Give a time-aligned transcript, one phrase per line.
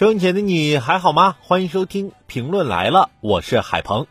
[0.00, 1.36] 收音前的你还好吗？
[1.42, 4.06] 欢迎收听评论来了，我是海鹏。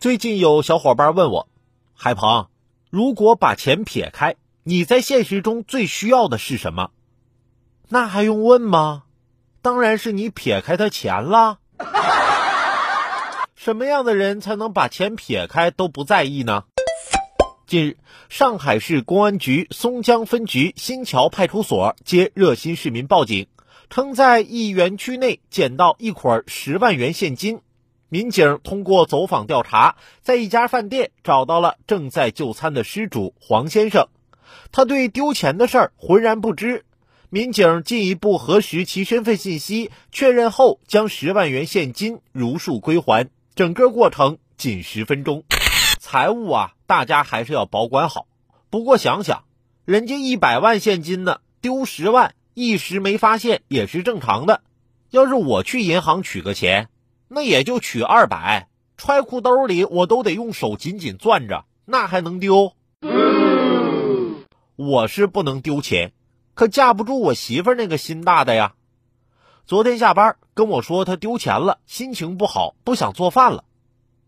[0.00, 1.46] 最近有小伙伴问我，
[1.94, 2.48] 海鹏，
[2.90, 6.90] 如果把钱撇开，你在现实中最需要的是什么？
[7.88, 9.04] 那还用问吗？
[9.62, 11.58] 当然是你撇开他钱啦。
[13.54, 16.64] 什么样的人才能把钱撇开都不在意呢？
[17.68, 17.96] 近日，
[18.28, 23.46] 上海市公安局松江分局新桥派出所接热心市民报警。
[23.90, 27.60] 称在一园区内捡到一捆十万元现金，
[28.08, 34.08] 民警通过走访调查，在一家饭店找到了正在就餐的失主黄先生，
[34.72, 36.84] 他对丢钱的事儿浑然不知。
[37.30, 45.42] 民警进一步核实其身份信息，确认后将十万元现金如数归还，整个过程仅十分钟。
[45.98, 48.26] 财物啊，大家还是要保管好。
[48.70, 49.44] 不过想想，
[49.84, 52.34] 人家一百万现金呢，丢十万。
[52.54, 54.62] 一时没发现也是正常的。
[55.10, 56.88] 要是我去银行取个钱，
[57.28, 62.72] 那也就取二百，揣裤兜里我都得用手紧紧攥着，那还能丢？
[64.76, 66.12] 我是不能丢钱，
[66.54, 68.74] 可架不住我媳妇那个心大的呀。
[69.66, 73.64] 昨天下班跟我说她丢钱了，心情不好，不想做饭了。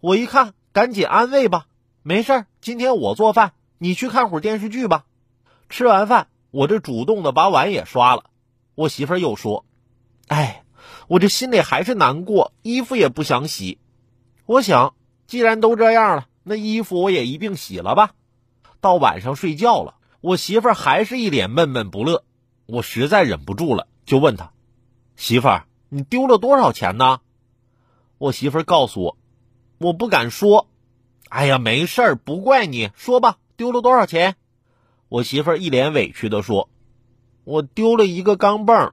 [0.00, 1.66] 我一看，赶紧安慰吧，
[2.02, 5.04] 没事今天我做饭，你去看会儿电视剧吧。
[5.70, 6.28] 吃完饭。
[6.54, 8.26] 我这主动的把碗也刷了，
[8.76, 9.64] 我媳妇儿又说
[10.28, 10.62] ：“哎，
[11.08, 13.80] 我这心里还是难过，衣服也不想洗。
[14.46, 14.94] 我想，
[15.26, 18.12] 既然都这样了，那衣服我也一并洗了吧。”
[18.80, 22.22] 到晚上睡觉了，我媳妇儿还是一脸闷闷不乐。
[22.66, 24.52] 我实在忍不住了，就问她
[25.16, 27.18] ：“媳妇儿，你丢了多少钱呢？”
[28.18, 29.16] 我媳妇儿告诉我
[29.78, 30.68] ：“我不敢说。”
[31.30, 34.36] 哎呀，没事儿，不怪你，说吧，丢了多少钱？
[35.14, 36.68] 我媳妇儿一脸委屈的说
[37.46, 38.90] ：“我丢了一个钢镚，